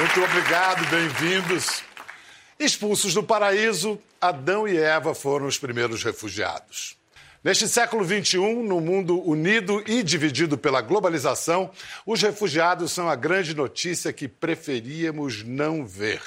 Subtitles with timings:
[0.00, 1.82] Muito obrigado, bem-vindos.
[2.58, 6.96] Expulsos do paraíso, Adão e Eva foram os primeiros refugiados.
[7.44, 11.70] Neste século XXI, no mundo unido e dividido pela globalização,
[12.06, 16.22] os refugiados são a grande notícia que preferíamos não ver.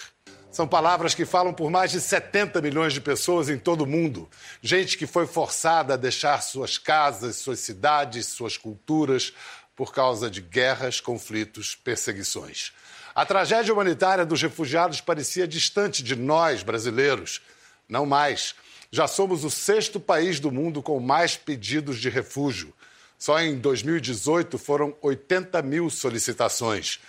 [0.51, 4.29] São palavras que falam por mais de 70 milhões de pessoas em todo o mundo.
[4.61, 9.33] Gente que foi forçada a deixar suas casas, suas cidades, suas culturas
[9.75, 12.71] por causa de guerras, conflitos, perseguições.
[13.15, 17.41] A tragédia humanitária dos refugiados parecia distante de nós, brasileiros.
[17.87, 18.55] Não mais.
[18.91, 22.73] Já somos o sexto país do mundo com mais pedidos de refúgio.
[23.19, 26.99] Só em 2018 foram 80 mil solicitações.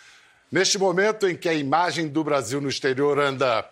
[0.52, 3.68] Neste momento em que a imagem do Brasil no exterior anda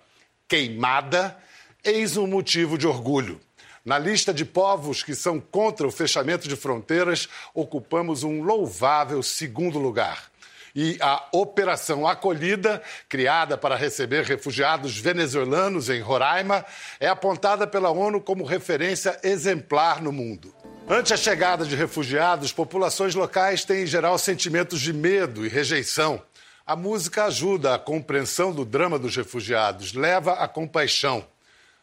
[0.48, 1.36] queimada,
[1.84, 3.38] eis um motivo de orgulho.
[3.84, 9.78] Na lista de povos que são contra o fechamento de fronteiras, ocupamos um louvável segundo
[9.78, 10.31] lugar.
[10.74, 16.64] E a Operação Acolhida, criada para receber refugiados venezuelanos em Roraima,
[16.98, 20.54] é apontada pela ONU como referência exemplar no mundo.
[20.88, 26.22] Ante a chegada de refugiados, populações locais têm em geral sentimentos de medo e rejeição.
[26.66, 31.26] A música ajuda a compreensão do drama dos refugiados, leva a compaixão.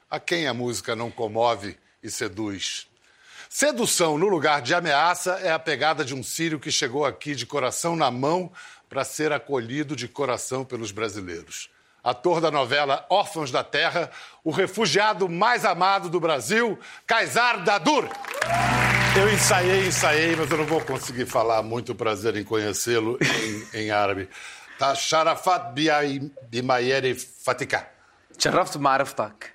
[0.09, 2.88] A quem a música não comove e seduz?
[3.50, 7.48] Sedução no lugar de ameaça é a pegada de um sírio que chegou aqui de
[7.48, 8.52] coração na mão
[8.90, 11.70] para ser acolhido de coração pelos brasileiros.
[12.04, 14.09] Ator da novela Órfãos da Terra,
[14.44, 18.09] o refugiado mais amado do Brasil, Kaysar Dadur.
[19.20, 21.62] Eu ensaiei, ensaiei, mas eu não vou conseguir falar.
[21.62, 23.18] Muito prazer em conhecê-lo
[23.73, 24.30] em, em árabe.
[24.78, 24.96] Tá?
[24.96, 25.74] Sharafat
[26.50, 27.88] Bimayeri Fatika.
[28.38, 29.48] Sharafat Maraftak.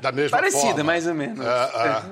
[0.00, 0.84] Da mesma Parecida, forma.
[0.84, 1.44] mais ou menos.
[1.44, 2.02] É, é.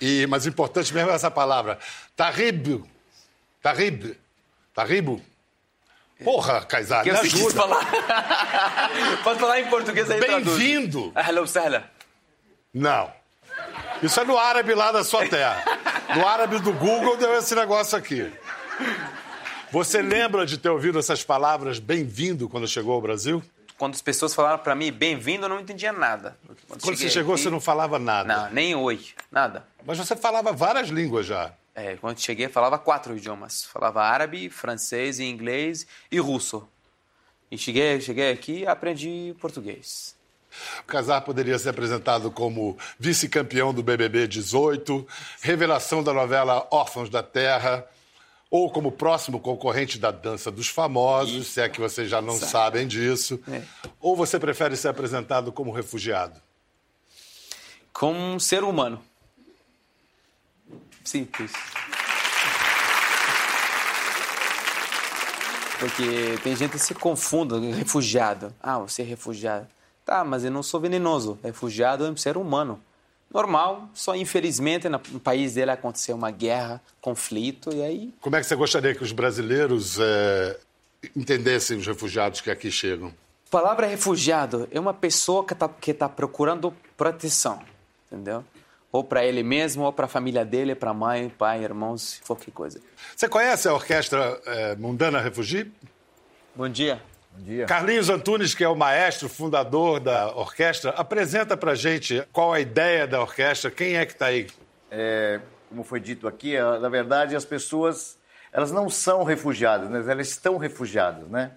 [0.00, 1.78] E, mas importante mesmo é essa palavra.
[2.16, 2.82] Tarib.
[3.62, 4.16] Tarib.
[4.74, 5.20] Taribo.
[6.22, 7.54] Porra, Kaysar, me ajuda.
[7.54, 7.86] Falar.
[9.22, 11.12] Posso falar em português aí, Bem-vindo.
[11.14, 11.90] Ah, sahla.
[12.74, 13.10] Não.
[14.02, 15.62] Isso é no árabe lá da sua terra.
[16.16, 18.32] No árabe do Google deu esse negócio aqui.
[19.70, 23.42] Você lembra de ter ouvido essas palavras bem-vindo quando chegou ao Brasil?
[23.76, 26.36] Quando as pessoas falaram para mim bem-vindo, eu não entendia nada.
[26.66, 27.42] Quando, quando você chegou, aqui...
[27.44, 28.36] você não falava nada?
[28.36, 29.64] Não, nem oi, nada.
[29.86, 31.52] Mas você falava várias línguas já.
[31.78, 33.62] É, quando cheguei, falava quatro idiomas.
[33.62, 36.66] Falava árabe, francês, inglês e russo.
[37.48, 40.16] E cheguei, cheguei aqui e aprendi português.
[40.80, 45.06] O Casar poderia ser apresentado como vice-campeão do BBB 18,
[45.40, 47.86] revelação da novela Órfãos da Terra,
[48.50, 52.88] ou como próximo concorrente da Dança dos Famosos, se é que vocês já não sabem
[52.88, 53.40] disso.
[53.48, 53.62] É.
[54.00, 56.40] Ou você prefere ser apresentado como refugiado?
[57.92, 59.00] Como um ser humano.
[61.08, 61.52] Simples.
[65.78, 68.54] Porque tem gente que se confunde, refugiado.
[68.60, 69.66] Ah, você é refugiado.
[70.04, 71.38] Tá, mas eu não sou venenoso.
[71.42, 72.78] Refugiado é um ser humano.
[73.32, 78.46] Normal, só infelizmente no país dele aconteceu uma guerra, conflito, e aí Como é que
[78.46, 80.58] você gostaria que os brasileiros eh,
[81.14, 83.08] entendessem os refugiados que aqui chegam?
[83.08, 87.62] A palavra refugiado é uma pessoa que está que tá procurando proteção,
[88.06, 88.42] entendeu?
[88.90, 92.80] Ou para ele mesmo, ou para a família dele, para mãe, pai, irmãos, qualquer coisa.
[93.14, 95.70] Você conhece a orquestra eh, Mundana Refugi?
[96.54, 97.00] Bom dia.
[97.66, 103.06] Carlinhos Antunes, que é o maestro, fundador da orquestra, apresenta pra gente qual a ideia
[103.06, 104.48] da orquestra, quem é que está aí.
[104.90, 108.18] É, como foi dito aqui, é, na verdade as pessoas
[108.50, 110.02] elas não são refugiadas, né?
[110.10, 111.52] elas estão refugiadas, né?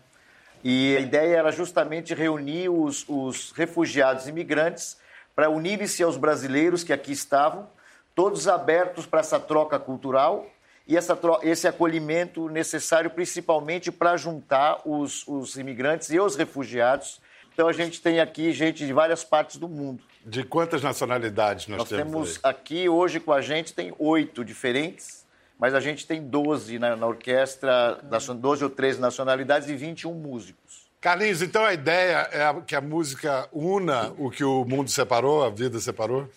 [0.64, 4.98] E a ideia era justamente reunir os, os refugiados imigrantes
[5.36, 7.68] para unirem-se aos brasileiros que aqui estavam,
[8.14, 10.46] todos abertos para essa troca cultural
[10.88, 17.22] e essa tro- esse acolhimento necessário principalmente para juntar os, os imigrantes e os refugiados.
[17.54, 20.04] Então a gente tem aqui gente de várias partes do mundo.
[20.26, 22.52] De quantas nacionalidades nós, Nós temos aí?
[22.52, 25.26] aqui hoje com a gente tem oito diferentes,
[25.58, 30.14] mas a gente tem 12 na, na orquestra, nacion- 12 ou 13 nacionalidades e 21
[30.14, 30.81] músicos.
[31.02, 35.50] Carlinhos, então a ideia é que a música una o que o mundo separou, a
[35.50, 36.30] vida separou?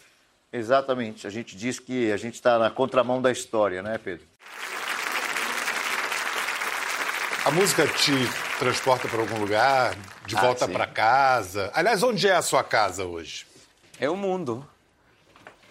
[0.50, 1.26] Exatamente.
[1.26, 4.24] A gente diz que a gente está na contramão da história, né, Pedro?
[7.44, 8.12] A música te
[8.58, 9.94] transporta para algum lugar,
[10.24, 11.70] de Ah, volta para casa.
[11.74, 13.46] Aliás, onde é a sua casa hoje?
[14.00, 14.66] É o mundo.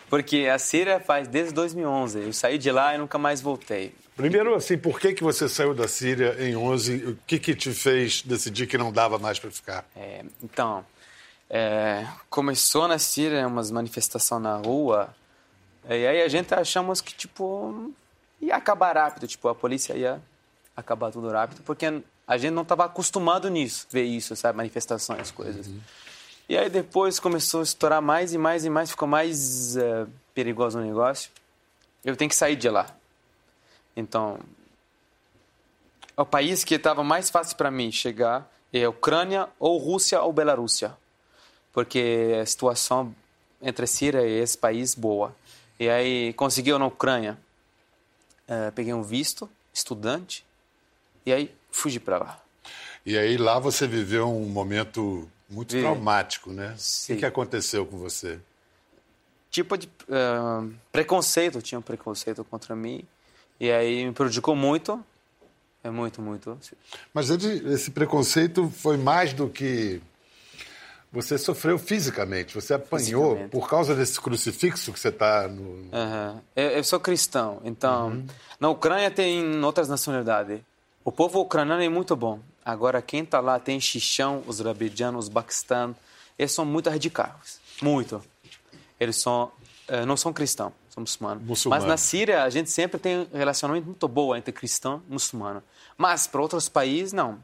[0.07, 2.19] Porque a Síria faz desde 2011.
[2.19, 3.95] Eu saí de lá e nunca mais voltei.
[4.15, 6.95] Primeiro, assim, por que, que você saiu da Síria em 11?
[7.07, 9.86] O que, que te fez decidir que não dava mais para ficar?
[9.95, 10.86] É, então,
[11.50, 15.13] é, começou na Síria umas manifestações na rua.
[15.89, 17.92] E aí a gente achamos que, tipo,
[18.39, 19.27] ia acabar rápido.
[19.27, 20.21] Tipo, a polícia ia
[20.75, 24.57] acabar tudo rápido, porque a gente não estava acostumado nisso, ver isso, sabe?
[24.57, 25.68] Manifestações, coisas.
[25.68, 25.80] Uhum.
[26.48, 30.77] E aí depois começou a estourar mais e mais e mais, ficou mais uh, perigoso
[30.77, 31.31] o negócio.
[32.04, 32.88] Eu tenho que sair de lá.
[33.95, 34.40] Então,
[36.16, 40.95] o país que estava mais fácil para mim chegar é Ucrânia ou Rússia ou Bielorrússia,
[41.72, 43.16] porque a situação
[43.62, 45.36] entre a Síria e esse país boa.
[45.80, 47.38] E aí conseguiu na Ucrânia,
[48.48, 50.45] uh, peguei um visto, estudante,
[51.25, 52.44] e aí fugi para lá.
[53.06, 56.74] E aí lá você viveu um momento muito traumático, né?
[56.78, 57.16] Sim.
[57.16, 58.40] O que, aconteceu com você?
[59.50, 63.04] Tipo de uh, preconceito, tinha um preconceito contra mim.
[63.60, 65.04] E aí me prejudicou muito.
[65.84, 66.58] É muito, muito.
[67.14, 70.02] Mas ele, esse preconceito foi mais do que
[71.14, 75.62] você sofreu fisicamente, você apanhou por causa desse crucifixo que você está no.
[75.62, 76.42] Uhum.
[76.56, 78.08] Eu, eu, sou cristão, então.
[78.08, 78.26] Uhum.
[78.60, 80.60] Na Ucrânia tem outras nacionalidades.
[81.06, 82.40] O povo ucraniano é muito bom.
[82.66, 85.96] Agora, quem está lá tem Xixão, os Azerbaijão, Paquistão.
[86.40, 87.60] Eles são muito radicais.
[87.82, 88.24] Muito.
[89.00, 89.52] Eles são,
[89.88, 91.44] eh, não são cristãos, são muçulmanos.
[91.44, 91.81] Muçulmano.
[91.81, 95.63] Mas na Síria, a gente sempre tem um relacionamento muito bom entre cristão e muçulmano.
[95.98, 97.40] Mas para outros países, não.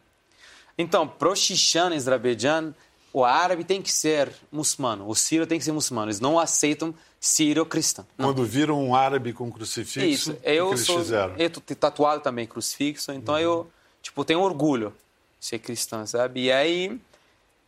[0.77, 2.73] Então, para o Xixão e Azerbaijão,
[3.11, 6.07] o árabe tem que ser muçulmano, o sírio tem que ser muçulmano.
[6.07, 8.05] Eles não aceitam sírio cristão.
[8.17, 8.27] Não.
[8.27, 10.37] Quando viram um árabe com crucifixo, Isso.
[10.43, 11.35] Eu o que eles sou, fizeram?
[11.35, 13.41] Eu tô tatuado também crucifixo, então uhum.
[13.41, 14.93] eu tipo tenho orgulho
[15.39, 16.43] de ser cristão, sabe?
[16.43, 16.99] E aí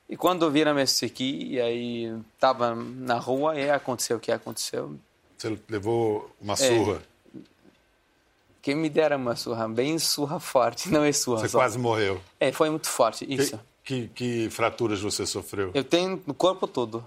[0.07, 4.95] e quando viram isso aqui, e aí tava na rua e aconteceu o que aconteceu.
[5.41, 7.01] Você levou uma surra?
[7.35, 7.39] É,
[8.61, 11.39] quem me dera uma surra, bem surra forte, não é surra.
[11.39, 11.57] Você só.
[11.57, 12.21] quase morreu.
[12.39, 13.59] É, foi muito forte, isso.
[13.83, 15.71] Que, que, que fraturas você sofreu?
[15.73, 17.03] Eu tenho no corpo todo.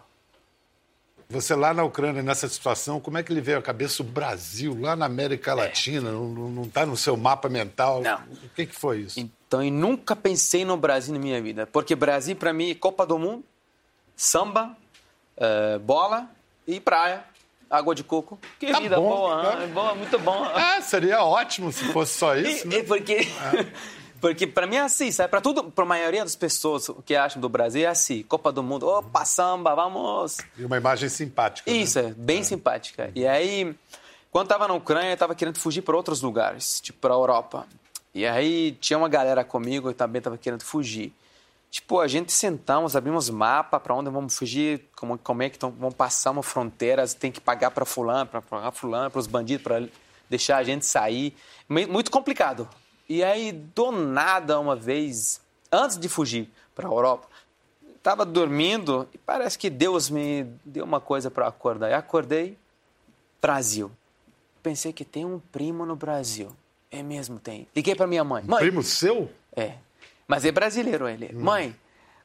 [1.30, 4.76] Você lá na Ucrânia, nessa situação, como é que lhe veio à cabeça o Brasil,
[4.80, 5.54] lá na América é.
[5.54, 6.08] Latina?
[6.08, 6.12] É.
[6.12, 8.02] Não está no seu mapa mental?
[8.02, 8.18] Não.
[8.18, 9.20] O que, que foi isso?
[9.20, 11.68] Então, eu nunca pensei no Brasil na minha vida.
[11.68, 13.44] Porque Brasil, para mim, é Copa do Mundo,
[14.16, 14.76] samba,
[15.38, 16.28] uh, bola
[16.66, 17.32] e praia.
[17.68, 18.38] Água de coco.
[18.58, 19.62] Que tá vida bom, boa, tá.
[19.62, 20.44] é boa, muito bom.
[20.54, 22.66] Ah, seria ótimo se fosse só isso.
[22.66, 22.82] E, né?
[22.82, 23.28] porque...
[24.24, 25.28] Porque para mim é assim, sabe?
[25.28, 28.62] Para tudo, para a maioria das pessoas que acham do Brasil é assim, Copa do
[28.62, 30.38] Mundo, opa, samba, vamos.
[30.56, 31.70] E uma imagem simpática.
[31.70, 31.76] Né?
[31.76, 32.08] Isso, né?
[32.08, 32.42] é bem é.
[32.42, 33.12] simpática.
[33.14, 33.76] E aí,
[34.30, 37.66] quando estava na Ucrânia, eu estava querendo fugir para outros lugares, tipo para a Europa.
[38.14, 41.12] E aí tinha uma galera comigo que também estava querendo fugir.
[41.74, 45.72] Tipo, a gente sentamos, abrimos mapa para onde vamos fugir, como, como é que tão,
[45.72, 49.64] vamos passar uma fronteira, tem que pagar para fulano, para pagar fulano, para os bandidos,
[49.64, 49.88] para
[50.30, 51.34] deixar a gente sair.
[51.68, 52.68] Muito complicado.
[53.08, 55.40] E aí, do nada, uma vez,
[55.72, 57.26] antes de fugir para a Europa,
[57.96, 61.90] estava dormindo e parece que Deus me deu uma coisa para acordar.
[61.90, 62.56] Eu acordei,
[63.42, 63.90] Brasil.
[64.62, 66.52] Pensei que tem um primo no Brasil.
[66.88, 67.66] É mesmo, tem.
[67.74, 68.44] Liguei para minha mãe.
[68.44, 69.28] Um primo seu?
[69.56, 69.78] É.
[70.26, 71.30] Mas é brasileiro ele.
[71.34, 71.40] Hum.
[71.40, 71.76] Mãe,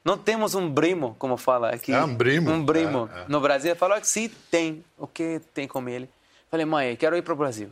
[0.04, 1.92] não temos um primo, como fala aqui.
[1.92, 2.52] É um primo.
[2.52, 3.10] Um primo.
[3.28, 4.84] No Brasil, falou que sim, tem.
[4.98, 6.10] O que tem com ele?
[6.50, 7.70] Falei, mãe, quero ir para o Brasil.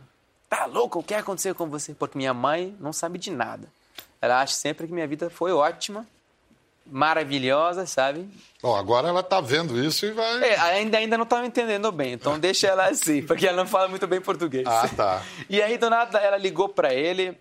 [0.48, 1.00] Tá louco?
[1.00, 1.94] O que aconteceu com você?
[1.94, 3.68] Porque minha mãe não sabe de nada.
[4.20, 6.06] Ela acha sempre que minha vida foi ótima,
[6.86, 8.28] maravilhosa, sabe?
[8.62, 10.42] Bom, agora ela tá vendo isso e vai.
[10.42, 13.88] É, ainda, ainda não estava entendendo bem, então deixa ela assim, porque ela não fala
[13.88, 14.66] muito bem português.
[14.66, 15.22] Ah, tá.
[15.48, 17.36] E aí, do nada, ela ligou para ele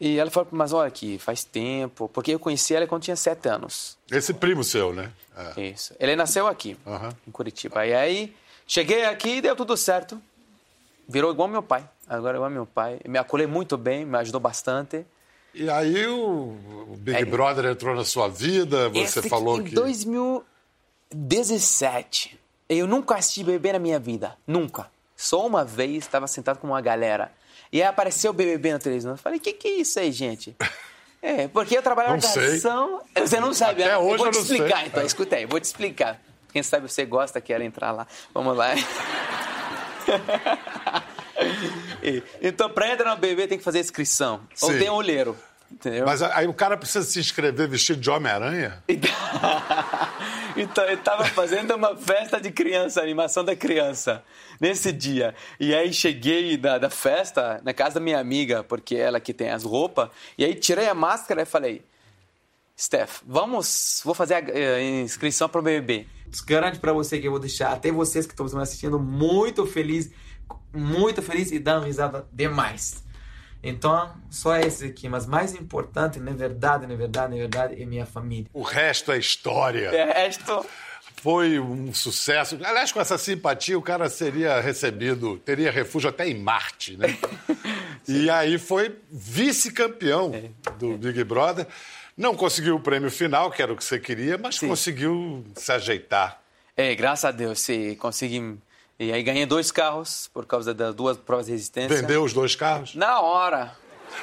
[0.00, 3.46] e ela falou: Mas olha aqui, faz tempo, porque eu conheci ela quando tinha sete
[3.48, 3.98] anos.
[4.10, 5.12] Esse primo seu, né?
[5.56, 5.60] É.
[5.60, 5.94] Isso.
[6.00, 7.10] Ele nasceu aqui, uhum.
[7.28, 7.86] em Curitiba.
[7.86, 8.34] E aí,
[8.66, 10.18] cheguei aqui e deu tudo certo.
[11.06, 11.86] Virou igual meu pai.
[12.08, 12.98] Agora igual meu pai.
[13.06, 15.04] Me acolheu muito bem, me ajudou bastante.
[15.52, 16.56] E aí o,
[16.98, 19.72] Big é, Brother entrou na sua vida, você falou em que...
[19.72, 24.36] Em 2017, eu nunca assisti BBB na minha vida.
[24.46, 24.88] Nunca.
[25.16, 27.32] Só uma vez estava sentado com uma galera.
[27.72, 29.12] E aí apareceu o BBB na televisão.
[29.12, 30.56] Eu falei, o que, que é isso aí, gente?
[31.22, 33.00] É, porque eu trabalhava na garçom...
[33.14, 33.82] Você não sabe.
[33.82, 34.86] Até eu hoje vou te eu explicar, sei.
[34.86, 35.02] então.
[35.02, 35.06] É.
[35.06, 36.20] Escuta aí, vou te explicar.
[36.52, 38.06] Quem sabe você gosta, quer entrar lá.
[38.32, 38.70] Vamos lá.
[42.42, 44.40] então, para entrar no BBB tem que fazer inscrição.
[44.54, 44.66] Sim.
[44.66, 45.36] Ou tem um olheiro.
[45.70, 46.04] Entendeu?
[46.04, 48.82] Mas aí o cara precisa se inscrever vestido de Homem-Aranha?
[50.56, 54.22] então, eu estava fazendo uma festa de criança, animação da criança,
[54.60, 55.34] nesse dia.
[55.58, 59.50] E aí cheguei da, da festa na casa da minha amiga, porque ela que tem
[59.50, 61.82] as roupas, e aí tirei a máscara e falei,
[62.78, 66.06] Steph, vamos, vou fazer a, a inscrição para o BBB.
[66.46, 70.10] Garanto para você que eu vou deixar até vocês que estão me assistindo muito feliz
[70.72, 73.02] muito feliz e dando risada demais.
[73.62, 78.06] Então, só esse aqui, mas mais importante, na verdade, na verdade, na verdade, é minha
[78.06, 78.46] família.
[78.52, 79.90] O resto é história.
[79.90, 80.66] O resto
[81.22, 82.58] foi um sucesso.
[82.62, 87.16] Aliás, com essa simpatia, o cara seria recebido, teria refúgio até em Marte, né?
[88.08, 90.70] E aí foi vice-campeão é.
[90.78, 91.66] do Big Brother.
[92.16, 94.66] Não conseguiu o prêmio final, que era o que você queria, mas sim.
[94.66, 96.40] conseguiu se ajeitar.
[96.76, 98.58] É, graças a Deus, sim, consegui.
[99.00, 101.96] E aí ganhei dois carros por causa das duas provas de resistência.
[101.96, 102.94] Vendeu os dois carros?
[102.94, 103.74] Na hora.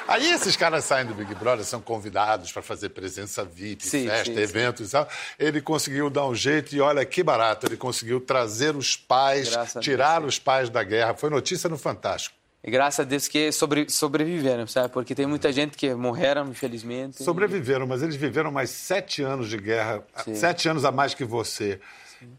[0.06, 4.32] Aí esses caras saem do Big Brother, são convidados para fazer presença VIP, sim, festa,
[4.32, 4.88] sim, eventos sim.
[4.88, 5.08] e tal.
[5.36, 9.82] Ele conseguiu dar um jeito e olha que barato, ele conseguiu trazer os pais, Graças
[9.82, 11.12] tirar Deus, os pais da guerra.
[11.12, 12.36] Foi notícia no Fantástico.
[12.62, 14.90] E graças a Deus que sobre, sobreviveram, sabe?
[14.90, 17.24] Porque tem muita gente que morreram, infelizmente.
[17.24, 20.04] Sobreviveram, mas eles viveram mais sete anos de guerra,
[20.34, 21.80] sete anos a mais que você.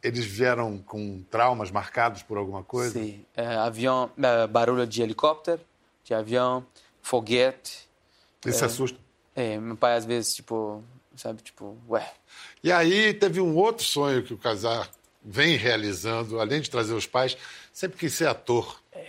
[0.01, 2.99] Eles vieram com traumas marcados por alguma coisa?
[2.99, 3.25] Sim.
[3.35, 5.61] É, avião, é, barulho de helicóptero,
[6.03, 6.65] de avião,
[7.01, 7.87] foguete.
[8.45, 8.99] Isso é, assusta?
[9.35, 10.83] É, meu pai às vezes, tipo,
[11.15, 12.11] sabe, tipo, ué.
[12.63, 14.85] E aí teve um outro sonho que o casal
[15.23, 17.37] vem realizando, além de trazer os pais,
[17.71, 18.81] sempre quis ser ator.
[18.91, 19.07] É.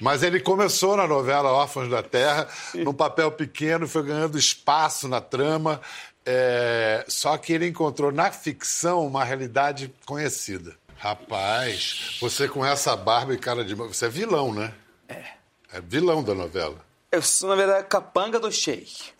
[0.00, 5.20] Mas ele começou na novela Órfãos da Terra, num papel pequeno, foi ganhando espaço na
[5.20, 5.80] trama.
[6.26, 7.04] É...
[7.08, 10.76] Só que ele encontrou na ficção uma realidade conhecida.
[10.96, 13.74] Rapaz, você com essa barba e cara de.
[13.74, 14.72] Você é vilão, né?
[15.06, 15.24] É.
[15.70, 16.76] É vilão da novela.
[17.12, 19.12] Eu sou, na verdade, capanga do Sheik.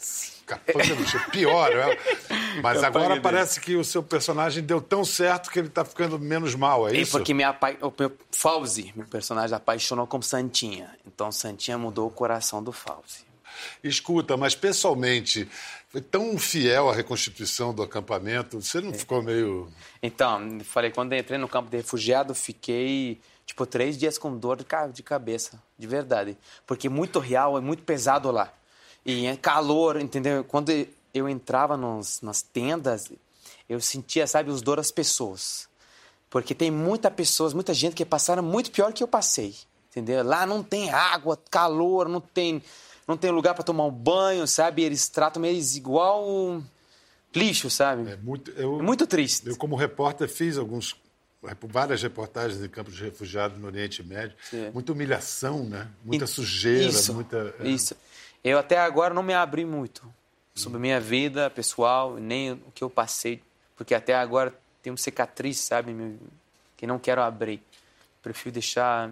[0.46, 1.30] Capanga do Sheik.
[1.30, 1.98] Pior, né?
[2.62, 3.20] Mas capanga agora dele.
[3.20, 6.92] parece que o seu personagem deu tão certo que ele tá ficando menos mal, é,
[6.92, 7.16] é isso?
[7.16, 7.76] É porque minha apa...
[7.82, 10.90] o meu Fauzi, meu personagem, apaixonou com Santinha.
[11.06, 13.24] Então Santinha mudou o coração do Fauzi.
[13.82, 15.48] Escuta, mas pessoalmente,
[15.88, 18.94] foi tão fiel à reconstituição do acampamento, você não é.
[18.94, 19.68] ficou meio.
[20.02, 24.56] Então, falei, quando entrei no campo de refugiado, fiquei Tipo, três dias com dor
[24.92, 26.36] de cabeça, de verdade.
[26.66, 28.52] Porque muito real, é muito pesado lá.
[29.04, 30.42] E é calor, entendeu?
[30.44, 30.72] Quando
[31.12, 33.12] eu entrava nos, nas tendas,
[33.68, 35.68] eu sentia, sabe, os dor das pessoas.
[36.30, 39.54] Porque tem muita pessoas, muita gente que passaram muito pior que eu passei,
[39.90, 40.24] entendeu?
[40.24, 42.62] Lá não tem água, calor, não tem,
[43.06, 44.82] não tem lugar para tomar um banho, sabe?
[44.82, 46.62] Eles tratam eles igual
[47.34, 48.10] lixo, sabe?
[48.10, 49.48] É muito, eu, é muito triste.
[49.48, 50.96] Eu, como repórter, fiz alguns
[51.68, 54.36] várias reportagens em campos de refugiados no Oriente Médio.
[54.50, 54.70] Sim.
[54.72, 55.88] Muita humilhação, né?
[56.04, 57.54] Muita sujeira, isso, muita.
[57.60, 57.68] É...
[57.68, 57.94] Isso.
[58.42, 60.02] Eu até agora não me abri muito
[60.54, 63.42] sobre minha vida pessoal, nem o que eu passei,
[63.76, 65.94] porque até agora tenho cicatriz, sabe,
[66.76, 67.62] que não quero abrir.
[68.22, 69.10] Prefiro deixar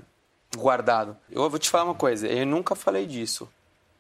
[0.57, 1.17] guardado.
[1.31, 3.49] Eu vou te falar uma coisa, eu nunca falei disso,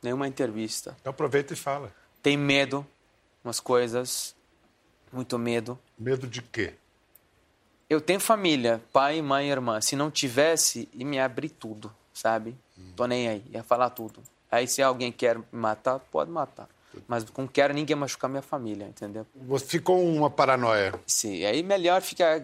[0.02, 0.96] nenhuma entrevista.
[1.00, 1.92] Então aproveita e fala.
[2.22, 2.86] Tem medo,
[3.44, 4.34] umas coisas,
[5.12, 5.78] muito medo.
[5.98, 6.74] Medo de quê?
[7.88, 9.80] Eu tenho família, pai, mãe, irmã.
[9.80, 12.56] Se não tivesse, ia me abrir tudo, sabe?
[12.78, 12.92] Hum.
[12.96, 14.22] Tô nem aí, ia falar tudo.
[14.50, 16.68] Aí se alguém quer me matar, pode matar.
[17.08, 19.26] Mas não quero ninguém machucar minha família, entendeu?
[19.66, 20.92] Ficou uma paranoia.
[21.06, 22.42] Sim, aí melhor ficar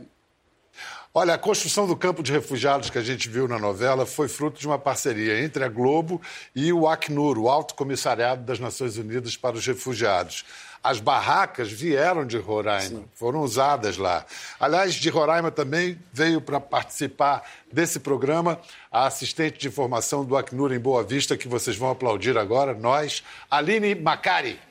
[1.15, 4.61] Olha, a construção do campo de refugiados que a gente viu na novela foi fruto
[4.61, 6.21] de uma parceria entre a Globo
[6.55, 10.45] e o Acnur, o Alto Comissariado das Nações Unidas para os Refugiados.
[10.83, 13.05] As barracas vieram de Roraima, Sim.
[13.15, 14.25] foram usadas lá.
[14.61, 17.43] Aliás, de Roraima também veio para participar
[17.73, 22.39] desse programa a assistente de formação do Acnur em Boa Vista, que vocês vão aplaudir
[22.39, 24.68] agora, nós, Aline Macari.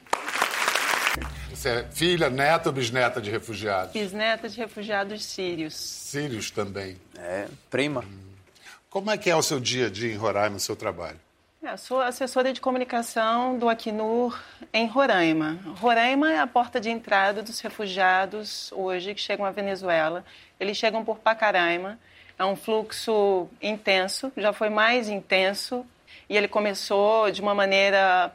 [1.57, 3.91] Você é filha, neta ou bisneta de refugiados?
[3.91, 5.73] Bisneta de refugiados sírios.
[5.73, 6.97] Sírios também?
[7.17, 8.05] É, prima.
[8.91, 11.19] Como é que é o seu dia a dia em Roraima, o seu trabalho?
[11.63, 14.39] É, sou assessora de comunicação do Acnur
[14.71, 15.57] em Roraima.
[15.79, 20.23] Roraima é a porta de entrada dos refugiados hoje que chegam à Venezuela.
[20.59, 21.97] Eles chegam por Pacaraima.
[22.37, 25.83] É um fluxo intenso, já foi mais intenso
[26.29, 28.31] e ele começou de uma maneira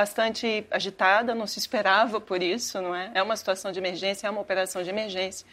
[0.00, 3.10] bastante agitada, não se esperava por isso, não é?
[3.14, 5.46] É uma situação de emergência, é uma operação de emergência.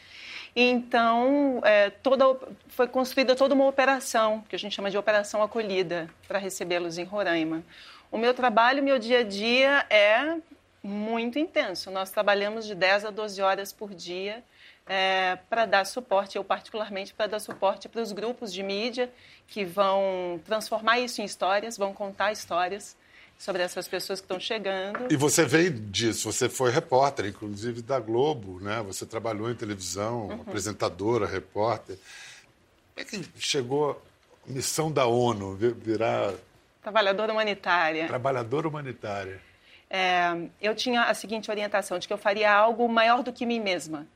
[0.55, 2.23] Então, é, toda,
[2.69, 7.03] foi construída toda uma operação, que a gente chama de operação acolhida, para recebê-los em
[7.03, 7.61] Roraima.
[8.09, 10.37] O meu trabalho, meu dia a dia é
[10.81, 11.91] muito intenso.
[11.91, 14.41] Nós trabalhamos de 10 a 12 horas por dia
[14.87, 19.11] é, para dar suporte, eu particularmente, para dar suporte para os grupos de mídia
[19.45, 22.95] que vão transformar isso em histórias, vão contar histórias
[23.37, 25.11] sobre essas pessoas que estão chegando.
[25.11, 28.81] E você veio disso, você foi repórter, inclusive da Globo, né?
[28.83, 30.41] Você trabalhou em televisão, uhum.
[30.41, 31.97] apresentadora, repórter.
[32.95, 34.01] Como é que chegou
[34.47, 36.33] a missão da ONU virar
[36.81, 38.07] trabalhadora humanitária?
[38.07, 39.41] Trabalhadora humanitária.
[39.89, 43.59] É, eu tinha a seguinte orientação de que eu faria algo maior do que mim
[43.59, 44.07] mesma,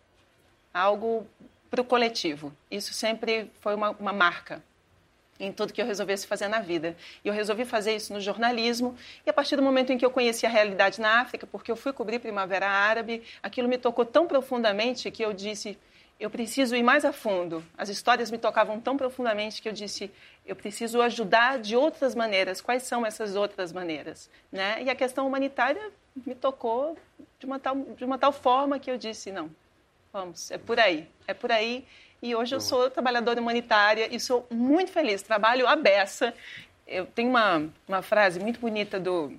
[0.73, 1.27] algo
[1.69, 2.51] para o coletivo.
[2.69, 4.61] Isso sempre foi uma, uma marca
[5.41, 6.95] em tudo que eu resolvesse fazer na vida.
[7.23, 8.95] E eu resolvi fazer isso no jornalismo,
[9.25, 11.75] e a partir do momento em que eu conheci a realidade na África, porque eu
[11.75, 15.77] fui cobrir Primavera Árabe, aquilo me tocou tão profundamente que eu disse:
[16.21, 17.65] eu preciso ir mais a fundo.
[17.75, 20.11] As histórias me tocavam tão profundamente que eu disse,
[20.45, 22.61] eu preciso ajudar de outras maneiras.
[22.61, 24.29] Quais são essas outras maneiras?
[24.51, 24.83] Né?
[24.83, 26.95] E a questão humanitária me tocou
[27.39, 29.49] de uma tal, de uma tal forma que eu disse, não,
[30.13, 31.87] vamos, é por aí, é por aí.
[32.21, 36.33] E hoje eu sou trabalhadora humanitária e sou muito feliz, trabalho a beça.
[36.87, 39.33] Eu tenho uma, uma frase muito bonita do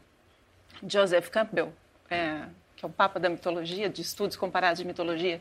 [0.85, 1.73] Joseph Campbell,
[2.11, 2.41] é,
[2.75, 5.41] que é o papa da mitologia, de estudos comparados de mitologia,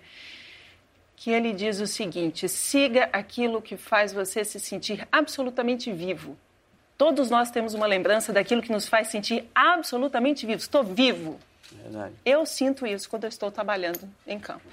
[1.16, 6.38] que ele diz o seguinte: siga aquilo que faz você se sentir absolutamente vivo.
[6.96, 10.64] Todos nós temos uma lembrança daquilo que nos faz sentir absolutamente vivos.
[10.64, 11.40] Estou vivo.
[11.72, 12.14] Verdade.
[12.24, 14.70] Eu sinto isso quando eu estou trabalhando em campo.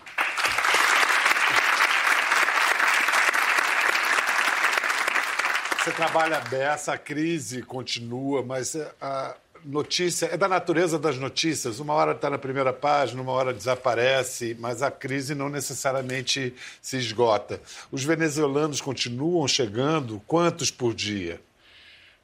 [5.88, 11.80] Você trabalha dessa, a crise continua, mas a, notícia, é da natureza das notícias.
[11.80, 16.98] Uma hora está na primeira página, uma hora desaparece, mas a crise não necessariamente se
[16.98, 17.58] esgota.
[17.90, 21.40] Os venezuelanos continuam chegando, quantos por dia?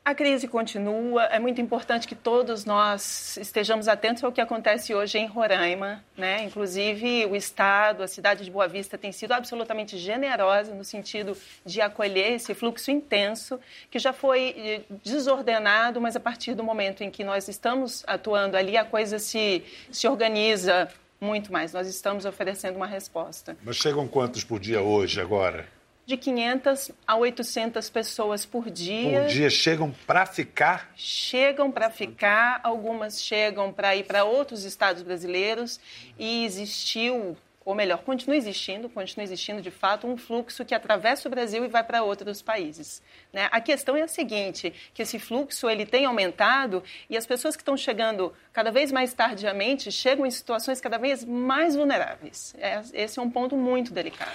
[0.06, 1.24] A crise continua.
[1.24, 6.04] É muito importante que todos nós estejamos atentos ao que acontece hoje em Roraima.
[6.14, 6.44] Né?
[6.44, 11.34] Inclusive, o Estado, a cidade de Boa Vista, tem sido absolutamente generosa no sentido
[11.64, 13.58] de acolher esse fluxo intenso,
[13.90, 18.58] que já foi eh, desordenado, mas a partir do momento em que nós estamos atuando
[18.58, 20.86] ali, a coisa se, se organiza
[21.18, 21.72] muito mais.
[21.72, 23.56] Nós estamos oferecendo uma resposta.
[23.64, 25.66] Mas chegam quantos por dia hoje, agora?
[26.06, 29.22] De 500 a 800 pessoas por dia.
[29.22, 30.92] Por dia chegam para ficar?
[30.94, 35.80] Chegam para ficar, algumas chegam para ir para outros estados brasileiros
[36.18, 41.30] e existiu ou melhor, continua existindo, continua existindo de fato um fluxo que atravessa o
[41.30, 43.02] Brasil e vai para outros países.
[43.34, 43.48] Né?
[43.50, 47.62] A questão é a seguinte, que esse fluxo ele tem aumentado e as pessoas que
[47.62, 52.54] estão chegando cada vez mais tardiamente chegam em situações cada vez mais vulneráveis.
[52.56, 54.30] É, esse é um ponto muito delicado.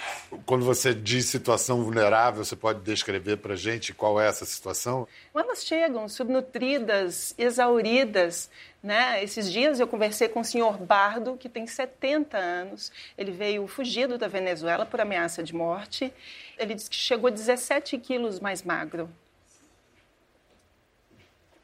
[0.45, 5.07] Quando você diz situação vulnerável, você pode descrever para a gente qual é essa situação?
[5.33, 8.49] Elas chegam subnutridas, exauridas,
[8.81, 9.21] né?
[9.21, 12.91] Esses dias eu conversei com o senhor Bardo, que tem 70 anos.
[13.17, 16.13] Ele veio fugido da Venezuela por ameaça de morte.
[16.57, 18.88] Ele disse que chegou 17 quilos mais magro.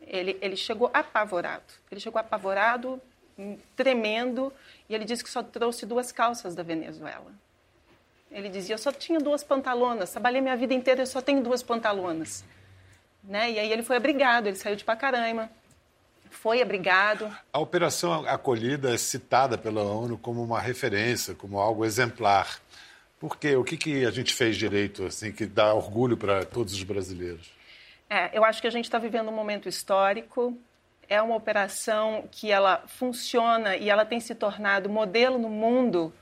[0.01, 1.63] Ele, ele chegou apavorado.
[1.91, 3.01] Ele chegou apavorado,
[3.75, 4.53] tremendo,
[4.87, 7.31] e ele disse que só trouxe duas calças da Venezuela.
[8.31, 11.63] Ele dizia: Eu só tinha duas pantalonas, trabalhei minha vida inteira, eu só tenho duas
[11.63, 12.45] pantalonas.
[13.23, 13.51] Né?
[13.51, 15.49] E aí ele foi abrigado, ele saiu de Pacaraima
[16.35, 17.33] foi abrigado.
[17.51, 22.59] A Operação Acolhida é citada pela ONU como uma referência, como algo exemplar.
[23.25, 23.55] Por quê?
[23.55, 27.51] O que, que a gente fez direito, assim, que dá orgulho para todos os brasileiros?
[28.07, 30.55] É, eu acho que a gente está vivendo um momento histórico.
[31.09, 36.13] É uma operação que ela funciona e ela tem se tornado modelo no mundo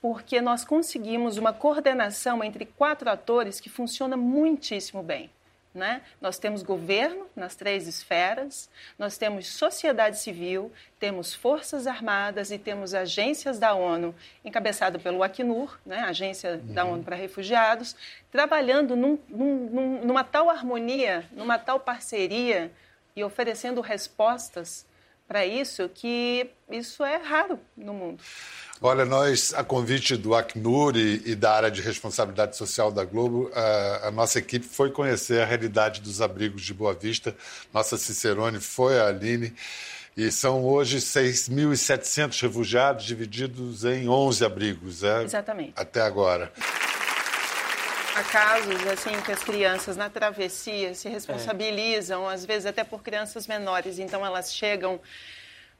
[0.00, 5.28] porque nós conseguimos uma coordenação entre quatro atores que funciona muitíssimo bem.
[5.74, 6.00] Né?
[6.20, 12.94] Nós temos governo nas três esferas, nós temos sociedade civil, temos forças armadas e temos
[12.94, 16.00] agências da ONU, encabeçado pelo Acnur, né?
[16.00, 16.74] Agência uhum.
[16.74, 17.94] da ONU para Refugiados,
[18.32, 22.72] trabalhando num, num, numa tal harmonia, numa tal parceria
[23.14, 24.87] e oferecendo respostas
[25.28, 28.22] para isso que isso é raro no mundo.
[28.80, 33.50] Olha, nós, a convite do Acnur e, e da área de responsabilidade social da Globo,
[33.52, 37.36] a, a, nossa equipe foi conhecer a realidade dos abrigos de Boa Vista.
[37.74, 39.52] Nossa Cicerone foi a Aline.
[40.16, 45.04] E são hoje 6.700 refugiados divididos em 11 abrigos.
[45.04, 45.22] É?
[45.24, 45.74] Exatamente.
[45.76, 46.50] Até agora.
[48.18, 52.34] Há casos assim que as crianças na travessia se responsabilizam, é.
[52.34, 55.00] às vezes até por crianças menores, então elas chegam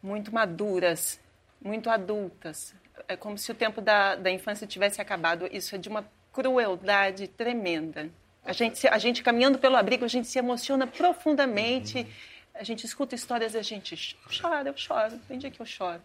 [0.00, 1.18] muito maduras,
[1.60, 2.72] muito adultas,
[3.08, 5.48] é como se o tempo da, da infância tivesse acabado.
[5.50, 8.08] Isso é de uma crueldade tremenda.
[8.44, 12.06] A gente, a gente caminhando pelo abrigo, a gente se emociona profundamente.
[12.54, 15.18] A gente escuta histórias e a gente chora, eu choro.
[15.26, 16.00] Tem dia que eu choro.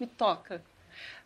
[0.00, 0.60] Me toca.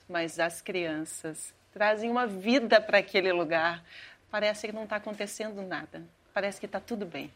[0.06, 3.82] Mas as crianças trazem uma vida para aquele lugar.
[4.30, 6.02] Parece que não está acontecendo nada.
[6.32, 7.30] Parece que está tudo bem.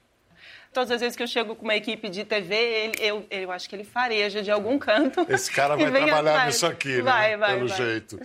[0.73, 3.69] Todas as vezes que eu chego com uma equipe de TV, ele, eu, eu acho
[3.69, 5.27] que ele fareja de algum canto.
[5.29, 7.03] Esse cara vai trabalhar nisso aqui, né?
[7.03, 7.77] Vai, vai, Pelo vai.
[7.77, 8.21] jeito.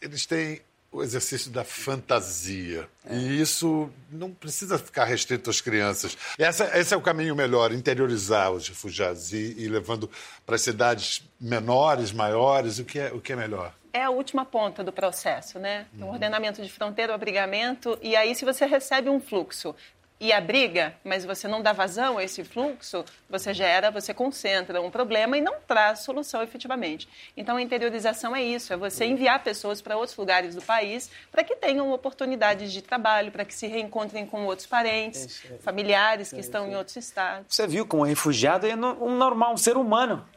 [0.00, 0.60] Eles têm
[0.92, 2.88] o exercício da fantasia.
[3.06, 3.14] É.
[3.14, 6.16] E isso não precisa ficar restrito às crianças.
[6.36, 10.10] Essa, esse é o caminho melhor, interiorizar os refugiados e, e levando
[10.44, 13.72] para cidades menores, maiores, o que é, o que é melhor?
[13.92, 15.86] É a última ponta do processo, né?
[15.98, 16.06] Uhum.
[16.06, 19.74] O ordenamento de fronteira, o abrigamento, e aí se você recebe um fluxo
[20.20, 24.90] e abriga, mas você não dá vazão a esse fluxo, você gera, você concentra um
[24.90, 27.08] problema e não traz solução efetivamente.
[27.34, 31.42] Então, a interiorização é isso, é você enviar pessoas para outros lugares do país para
[31.42, 36.68] que tenham oportunidades de trabalho, para que se reencontrem com outros parentes, familiares que estão
[36.68, 37.46] em outros estados.
[37.48, 40.28] Você viu como um refugiado é um normal, um ser humano.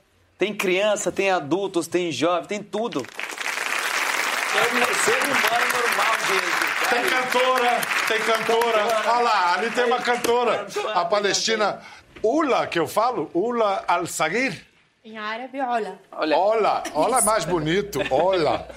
[0.43, 2.99] Tem criança, tem adultos, tem jovens, tem tudo.
[2.99, 6.89] É um ser humano normal, gente.
[6.89, 8.85] Tem cantora, tem cantora.
[9.09, 10.67] Olha lá, ali tem uma cantora.
[10.93, 11.79] A palestina
[12.21, 14.65] Ula, que eu falo, Ula Al-Sagir.
[15.05, 15.97] Em árabe, olha.
[16.11, 18.67] Olha, olha, olha mais bonito, olha.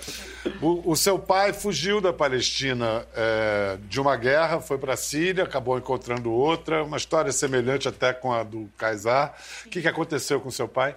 [0.63, 5.43] O, o, seu pai fugiu da Palestina é, de uma guerra, foi para a Síria,
[5.43, 9.35] acabou encontrando outra, uma história semelhante até com a do Kaysar.
[9.65, 10.95] O que, que aconteceu com seu pai?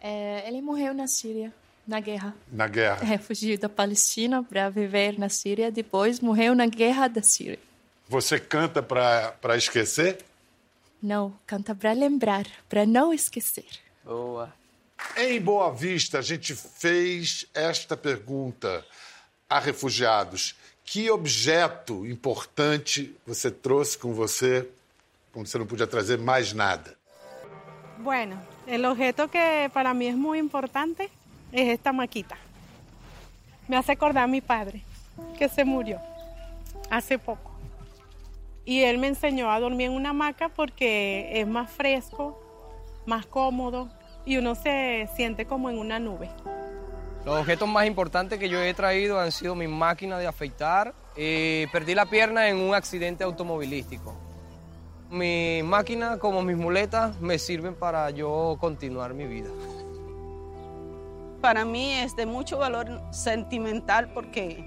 [0.00, 1.52] É, ele morreu na Síria,
[1.86, 2.34] na guerra.
[2.50, 3.12] Na guerra.
[3.12, 7.58] É, fugiu da Palestina para viver na Síria, depois morreu na guerra da Síria.
[8.08, 10.18] Você canta para esquecer?
[11.02, 13.66] Não, canta para lembrar, para não esquecer.
[14.04, 14.52] Boa.
[15.16, 18.84] Em Boa Vista, a gente fez esta pergunta
[19.48, 20.54] a refugiados.
[20.84, 24.68] Que objeto importante você trouxe com você
[25.32, 26.96] quando você não podia trazer mais nada?
[27.98, 31.08] Bueno, el objeto que para mí es muy importante
[31.52, 32.36] es esta maquita.
[33.68, 34.82] Me hace acordar a mi padre,
[35.38, 36.00] que se murió
[36.90, 37.50] hace poco.
[38.64, 42.40] Y él me enseñó a dormir en una hamaca porque es más fresco,
[43.06, 43.90] más cómodo
[44.24, 46.28] y uno se siente como en una nube.
[47.24, 50.94] Los objetos más importantes que yo he traído han sido mi máquina de afeitar.
[51.16, 54.29] y perdí la pierna en un accidente automovilístico.
[55.10, 59.50] Mi máquina, como mis muletas, me sirven para yo continuar mi vida.
[61.40, 64.64] Para mí es de mucho valor sentimental porque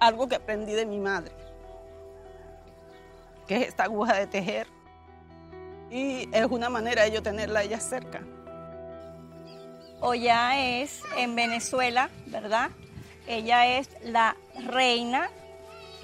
[0.00, 1.32] algo que aprendí de mi madre,
[3.46, 4.66] que es esta aguja de tejer.
[5.90, 8.22] Y es una manera de yo tenerla a ella cerca.
[10.00, 12.70] Oya es en Venezuela, ¿verdad?
[13.26, 15.28] Ella es la reina,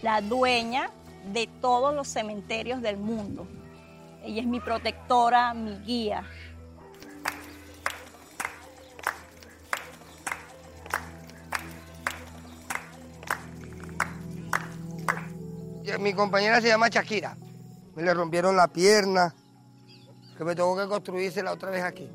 [0.02, 0.90] la dueña
[1.32, 3.46] de todos los cementerios del mundo.
[4.22, 6.24] Ella es mi protectora, mi guía.
[16.00, 17.36] Mi compañera se llama Shakira.
[17.94, 19.34] Me le rompieron la pierna,
[20.36, 22.10] que me tengo que construirse la otra vez aquí.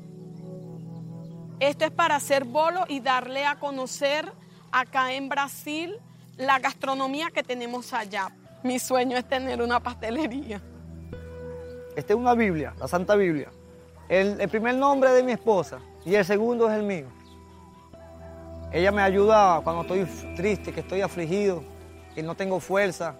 [1.60, 4.30] Esto es para hacer bolo y darle a conocer
[4.70, 5.98] acá en Brasil
[6.36, 8.32] la gastronomía que tenemos allá.
[8.62, 10.60] Mi sueño es tener una pastelería.
[11.96, 13.50] Esta es una Biblia, la Santa Biblia.
[14.08, 17.06] El, el primer nombre de mi esposa y el segundo es el mío.
[18.72, 20.04] Ella me ayuda cuando estoy
[20.36, 21.62] triste, que estoy afligido,
[22.14, 23.14] que no tengo fuerza.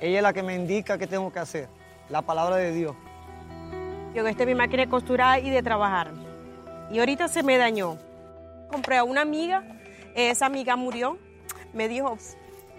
[0.00, 1.68] Ella es la que me indica qué tengo que hacer,
[2.08, 2.94] la palabra de Dios.
[4.14, 6.12] Yo esta es mi máquina de costurar y de trabajar.
[6.90, 7.96] Y ahorita se me dañó.
[8.70, 9.64] Compré a una amiga,
[10.14, 11.18] esa amiga murió.
[11.72, 12.18] Me dijo,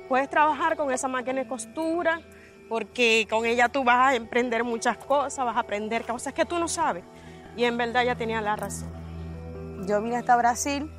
[0.07, 2.21] puedes trabajar con esa máquina de costura
[2.69, 6.57] porque con ella tú vas a emprender muchas cosas, vas a aprender cosas que tú
[6.57, 7.03] no sabes.
[7.55, 8.89] Y en verdad ella tenía la razón.
[9.87, 10.89] Yo vine hasta Brasil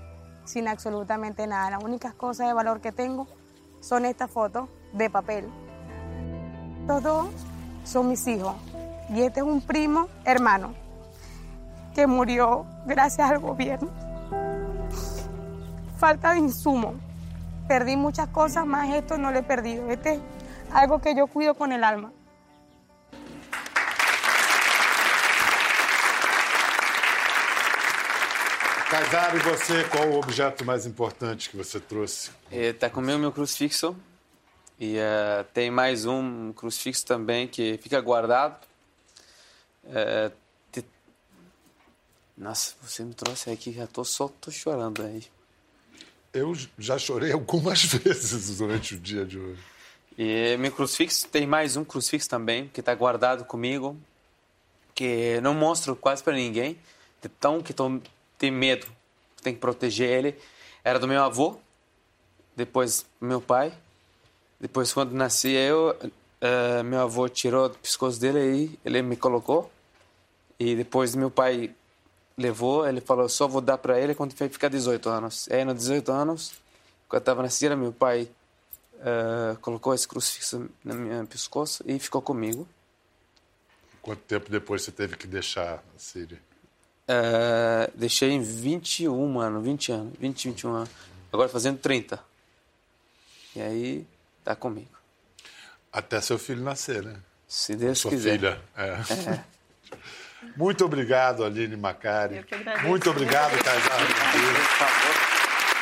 [0.45, 1.71] sin absolutamente nada.
[1.71, 3.27] Las únicas cosas de valor que tengo
[3.81, 5.49] son estas fotos de papel.
[6.83, 7.27] Estos dos
[7.85, 8.55] son mis hijos.
[9.11, 10.75] Y este es un primo hermano
[11.95, 13.89] que murió gracias al gobierno.
[15.99, 16.95] Falta de insumo.
[17.69, 19.91] Perdí muchas cosas, más esto no lo he perdido.
[19.91, 20.21] Este es
[20.73, 22.13] algo que yo cuido con el alma.
[28.91, 32.31] Kaysar, e você, qual o objeto mais importante que você trouxe?
[32.53, 33.97] Está comigo meu crucifixo.
[34.79, 38.57] E uh, tem mais um crucifixo também que fica guardado.
[39.85, 40.33] Uh,
[40.71, 40.85] te...
[42.37, 45.25] Nossa, você me trouxe aqui, já tô só tô chorando aí.
[46.35, 49.63] Eu já chorei algumas vezes durante o dia de hoje.
[50.19, 53.97] E meu crucifixo tem mais um crucifixo também que está guardado comigo,
[54.95, 56.77] que não mostro quase para ninguém,
[57.23, 58.01] de tão que tô,
[58.37, 58.87] tem medo,
[59.43, 60.37] tem que proteger ele.
[60.83, 61.57] Era do meu avô,
[62.57, 63.73] depois meu pai,
[64.61, 69.71] depois quando nasci eu, uh, meu avô tirou do pescoço dele e ele me colocou.
[70.59, 71.75] E depois meu pai
[72.37, 75.47] levou, ele falou, só vou dar para ele quando ficar 18 anos.
[75.47, 76.53] E aí, nos 18 anos,
[77.09, 78.29] quando eu estava na Síria, meu pai
[78.95, 82.67] uh, colocou esse crucifixo no meu pescoço e ficou comigo.
[84.03, 86.41] Quanto tempo depois você teve que deixar a Síria?
[87.09, 90.91] Uh, deixei em 21 anos, 20 anos, 20, 21 anos.
[91.33, 92.19] Agora fazendo 30.
[93.57, 94.07] E aí,
[94.43, 94.89] tá comigo.
[95.93, 97.17] Até seu filho nascer, né?
[97.47, 98.33] Se Deus Sua quiser.
[98.33, 98.61] filha.
[98.77, 99.45] É.
[100.57, 102.37] Muito obrigado, Aline Macari.
[102.37, 102.87] Eu que agradeço.
[102.87, 103.75] Muito obrigado, Ribeiro.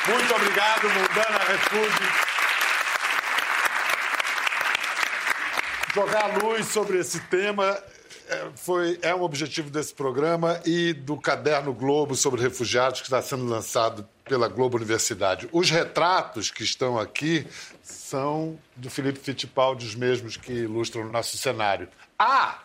[0.07, 2.33] Muito obrigado, Mundana Refúgio.
[5.93, 7.79] Jogar luz sobre esse tema
[8.27, 13.21] é, foi, é um objetivo desse programa e do Caderno Globo sobre refugiados que está
[13.21, 15.47] sendo lançado pela Globo Universidade.
[15.51, 17.45] Os retratos que estão aqui
[17.81, 21.87] são do Felipe Fittipaldi, os mesmos que ilustram o nosso cenário.
[22.17, 22.59] Ah!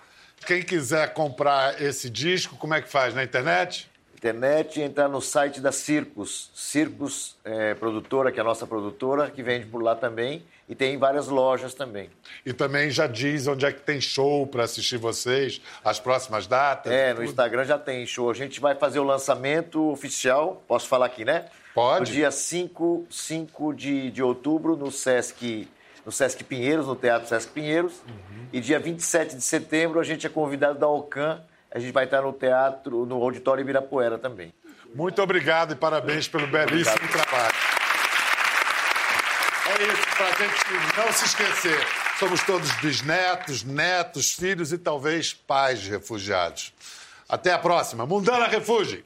[0.46, 3.14] Quem quiser comprar esse disco, como é que faz?
[3.14, 3.88] Na internet?
[4.18, 6.50] Internet, entrar no site da Circus.
[6.52, 10.42] Circus é, Produtora, que é a nossa produtora, que vende por lá também.
[10.68, 12.10] E tem várias lojas também.
[12.44, 16.92] E também já diz onde é que tem show para assistir vocês, as próximas datas.
[16.92, 17.22] É, no.
[17.22, 18.28] Instagram já tem show.
[18.28, 21.46] A gente vai fazer o lançamento oficial, posso falar aqui, né?
[21.72, 22.10] Pode.
[22.10, 25.68] No dia 5, 5 de, de outubro, no Sesc,
[26.04, 27.94] no Sesc Pinheiros, no Teatro Sesc Pinheiros.
[28.06, 28.46] Uhum.
[28.52, 31.42] E dia 27 de setembro, a gente é convidado da Ocan.
[31.70, 34.54] A gente vai estar no teatro, no Auditório Ibirapuera também.
[34.94, 37.54] Muito obrigado e parabéns pelo belíssimo trabalho.
[39.68, 41.86] É isso, para a gente não se esquecer.
[42.18, 46.72] Somos todos bisnetos, netos, filhos e talvez pais de refugiados.
[47.28, 48.06] Até a próxima.
[48.06, 49.02] Mundana Refúgio!